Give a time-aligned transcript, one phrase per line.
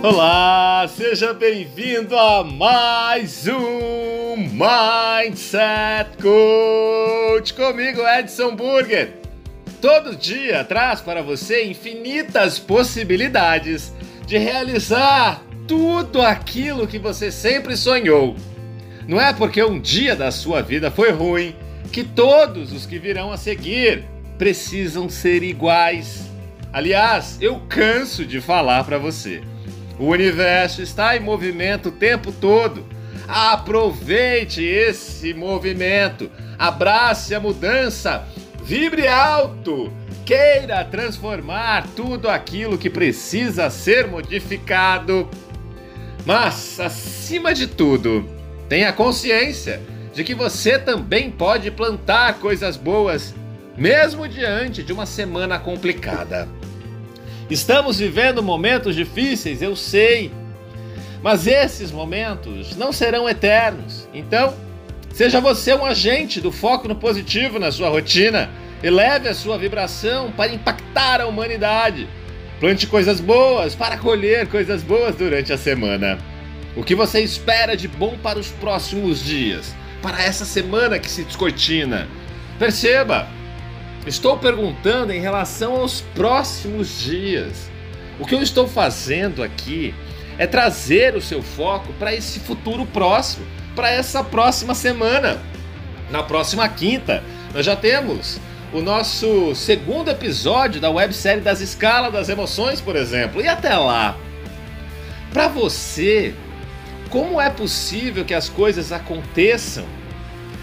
[0.00, 9.14] Olá, seja bem-vindo a mais um Mindset Coach comigo, Edson Burger.
[9.80, 13.92] Todo dia traz para você infinitas possibilidades
[14.24, 18.36] de realizar tudo aquilo que você sempre sonhou.
[19.08, 21.56] Não é porque um dia da sua vida foi ruim
[21.92, 24.04] que todos os que virão a seguir
[24.38, 26.30] precisam ser iguais.
[26.72, 29.42] Aliás, eu canso de falar para você.
[29.98, 32.86] O universo está em movimento o tempo todo.
[33.26, 38.26] Aproveite esse movimento, abrace a mudança,
[38.62, 39.92] vibre alto,
[40.24, 45.28] queira transformar tudo aquilo que precisa ser modificado.
[46.24, 48.28] Mas, acima de tudo,
[48.68, 49.80] tenha consciência
[50.14, 53.34] de que você também pode plantar coisas boas,
[53.76, 56.48] mesmo diante de uma semana complicada.
[57.50, 60.30] Estamos vivendo momentos difíceis, eu sei.
[61.22, 64.08] Mas esses momentos não serão eternos.
[64.12, 64.54] Então,
[65.12, 68.50] seja você um agente do foco no positivo na sua rotina.
[68.82, 72.06] Eleve a sua vibração para impactar a humanidade.
[72.60, 76.18] Plante coisas boas para colher coisas boas durante a semana.
[76.76, 79.74] O que você espera de bom para os próximos dias?
[80.02, 82.06] Para essa semana que se descortina?
[82.58, 83.26] Perceba,
[84.06, 87.70] Estou perguntando em relação aos próximos dias.
[88.18, 89.94] O que eu estou fazendo aqui
[90.38, 95.38] é trazer o seu foco para esse futuro próximo, para essa próxima semana.
[96.10, 98.40] Na próxima quinta, nós já temos
[98.72, 103.42] o nosso segundo episódio da websérie das escalas das emoções, por exemplo.
[103.42, 104.16] E até lá,
[105.32, 106.34] para você,
[107.10, 109.84] como é possível que as coisas aconteçam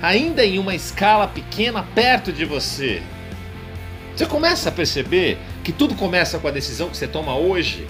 [0.00, 3.02] ainda em uma escala pequena perto de você?
[4.18, 7.86] Você começa a perceber que tudo começa com a decisão que você toma hoje?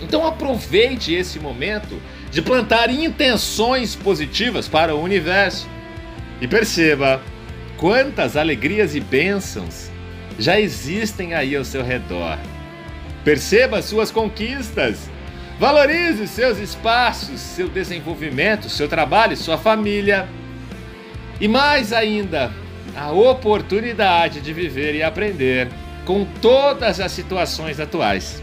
[0.00, 2.00] Então aproveite esse momento
[2.30, 5.68] de plantar intenções positivas para o universo.
[6.40, 7.20] E perceba
[7.76, 9.90] quantas alegrias e bênçãos
[10.38, 12.38] já existem aí ao seu redor.
[13.24, 15.10] Perceba suas conquistas.
[15.58, 20.28] Valorize seus espaços, seu desenvolvimento, seu trabalho, sua família.
[21.40, 22.52] E mais ainda,
[22.96, 25.68] a oportunidade de viver e aprender
[26.04, 28.42] com todas as situações atuais.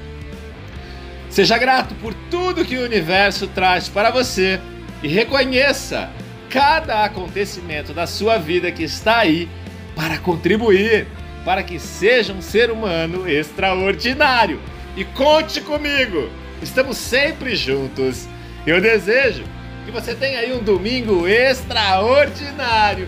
[1.29, 4.59] Seja grato por tudo que o universo traz para você
[5.01, 6.09] e reconheça
[6.49, 9.47] cada acontecimento da sua vida que está aí
[9.95, 11.07] para contribuir
[11.43, 14.59] para que seja um ser humano extraordinário.
[14.95, 16.29] E conte comigo,
[16.61, 18.27] estamos sempre juntos.
[18.65, 19.43] Eu desejo
[19.85, 23.07] que você tenha aí um domingo extraordinário